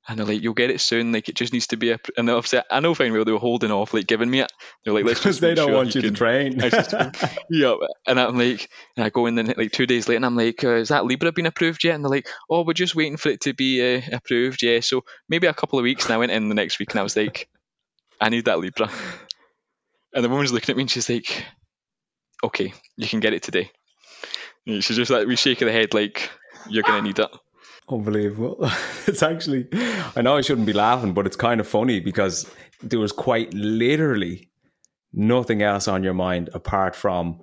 [0.07, 1.13] And they're like, you'll get it soon.
[1.13, 1.99] Like, it just needs to be a.
[2.19, 4.53] And they've said, I know fine well they were holding off, like giving me it.
[4.85, 5.41] They're like, let's just.
[5.41, 6.61] they don't sure want you, you to train.
[7.51, 7.75] yeah.
[8.07, 10.63] And I'm like, and I go in then like two days later and I'm like,
[10.63, 11.95] uh, is that Libre been approved yet?
[11.95, 14.63] And they're like, oh, we're just waiting for it to be uh, approved.
[14.63, 14.81] Yeah.
[14.81, 16.05] So maybe a couple of weeks.
[16.05, 17.49] And I went in the next week and I was like,
[18.21, 18.91] I need that Libre.
[20.13, 21.45] And the woman's looking at me and she's like,
[22.43, 23.71] okay, you can get it today.
[24.67, 26.31] And she's just like, we shake her head like,
[26.69, 27.31] you're going to need it.
[27.89, 28.71] Unbelievable.
[29.07, 29.69] It's actually,
[30.17, 32.51] I know I shouldn't be laughing, but it's kind of funny because
[32.83, 34.49] there was quite literally
[35.13, 37.41] nothing else on your mind apart from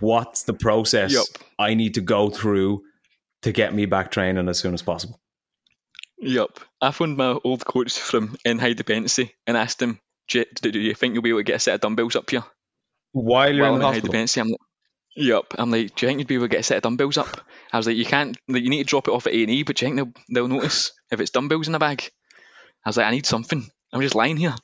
[0.00, 1.24] what's the process yep.
[1.58, 2.82] I need to go through
[3.42, 5.20] to get me back training as soon as possible.
[6.18, 6.60] Yep.
[6.80, 11.12] I phoned my old coach from in high dependency and asked him, do you think
[11.12, 12.44] you'll be able to get a set of dumbbells up here?
[13.12, 14.60] While you're While in, in high dependency, I'm like,
[15.16, 15.54] Yep.
[15.58, 17.40] I'm like, do you think you'd be able to get a set of dumbbells up?
[17.72, 18.36] I was like, you can't.
[18.48, 20.14] Like, you need to drop it off at A and E, but do you think
[20.14, 22.10] they'll they'll notice if it's dumbbells in the bag?
[22.84, 23.66] I was like, I need something.
[23.92, 24.54] I'm just lying here.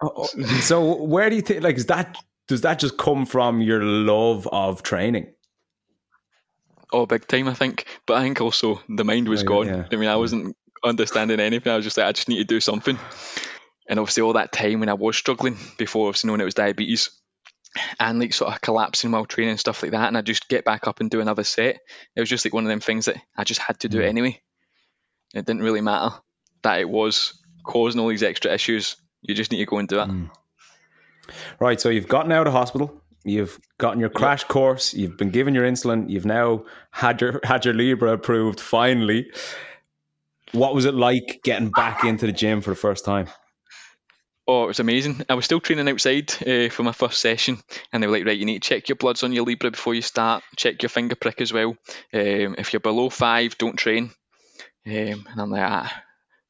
[0.00, 1.62] Oh, oh so where do you think?
[1.62, 2.16] Like, is that
[2.48, 5.32] does that just come from your love of training?
[6.92, 7.86] Oh, big time, I think.
[8.06, 9.66] But I think also the mind was oh, gone.
[9.68, 9.86] Yeah.
[9.90, 11.72] I mean, I wasn't understanding anything.
[11.72, 12.98] I was just like, I just need to do something.
[13.88, 17.10] And obviously, all that time when I was struggling before obviously knowing it was diabetes,
[17.98, 20.08] and like sort of collapsing while training and stuff like that.
[20.08, 21.80] And I just get back up and do another set.
[22.16, 24.04] It was just like one of them things that I just had to do it
[24.04, 24.08] mm.
[24.08, 24.42] anyway.
[25.34, 26.16] It didn't really matter
[26.62, 28.96] that it was causing all these extra issues.
[29.22, 30.08] You just need to go and do it.
[30.08, 30.30] Mm.
[31.60, 31.80] Right.
[31.80, 33.00] So you've gotten out of hospital.
[33.22, 34.48] You've gotten your crash yep.
[34.48, 34.94] course.
[34.94, 36.08] You've been given your insulin.
[36.08, 38.60] You've now had your had your Libre approved.
[38.60, 39.30] Finally,
[40.52, 43.28] what was it like getting back into the gym for the first time?
[44.52, 45.24] Oh, it was amazing.
[45.28, 48.36] I was still training outside uh, for my first session, and they were like, right,
[48.36, 50.42] you need to check your bloods on your Libre before you start.
[50.56, 51.76] Check your finger prick as well.
[52.12, 54.10] Um, if you're below five, don't train.
[54.84, 56.02] Um, and I'm like, ah,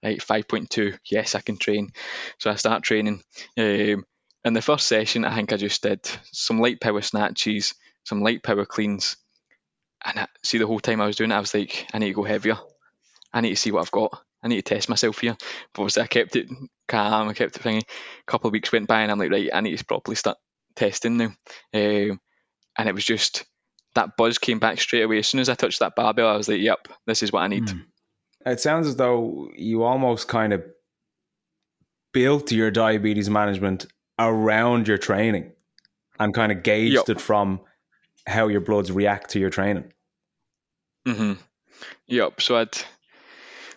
[0.02, 1.90] right, 5.2, yes, I can train.
[2.38, 3.22] So I start training.
[3.58, 4.06] Um,
[4.46, 6.00] in the first session, I think I just did
[6.32, 9.18] some light power snatches, some light power cleans.
[10.02, 12.08] And I, see, the whole time I was doing it, I was like, I need
[12.08, 12.56] to go heavier.
[13.30, 14.22] I need to see what I've got.
[14.42, 15.37] I need to test myself here.
[15.74, 16.48] But obviously, I kept it
[16.88, 17.29] calm.
[17.29, 17.83] I kept it thinking.
[17.87, 20.38] A couple of weeks went by, and I'm like, right, I need to properly start
[20.76, 21.33] testing now.
[21.74, 22.20] Um,
[22.79, 23.44] and it was just
[23.94, 25.18] that buzz came back straight away.
[25.18, 27.48] As soon as I touched that barbell, I was like, yep, this is what I
[27.48, 27.66] need.
[27.66, 27.85] Mm.
[28.46, 30.64] It sounds as though you almost kind of
[32.12, 33.87] built your diabetes management
[34.18, 35.53] around your training
[36.18, 37.09] and kind of gauged yep.
[37.09, 37.61] it from
[38.26, 39.92] how your bloods react to your training.
[41.07, 41.33] Mm-hmm.
[42.07, 42.40] Yep.
[42.40, 42.79] So I'd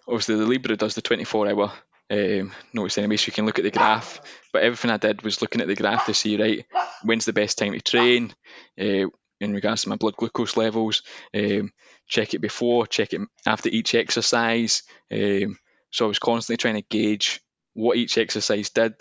[0.08, 1.74] obviously the Libre does the 24 hour
[2.10, 4.22] um, notice anyway, so you can look at the graph.
[4.52, 6.66] But everything I did was looking at the graph to see right
[7.04, 8.34] when's the best time to train
[8.80, 9.08] uh,
[9.40, 11.04] in regards to my blood glucose levels.
[11.34, 11.72] Um,
[12.08, 14.84] check it before, check it after each exercise.
[15.12, 15.58] Um,
[15.92, 17.42] so I was constantly trying to gauge
[17.74, 18.94] what each exercise did,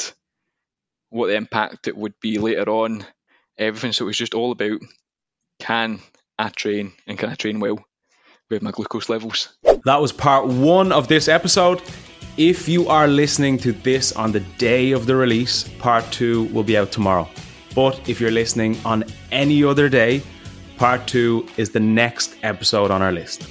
[1.10, 3.04] what the impact it would be later on,
[3.58, 3.92] everything.
[3.92, 4.80] So it was just all about
[5.58, 6.00] can
[6.38, 7.84] I train and can I train well
[8.52, 9.48] with my glucose levels.
[9.84, 11.82] That was part one of this episode.
[12.36, 16.62] If you are listening to this on the day of the release, part two will
[16.62, 17.28] be out tomorrow.
[17.74, 20.22] But if you're listening on any other day,
[20.76, 23.48] part two is the next episode on our list.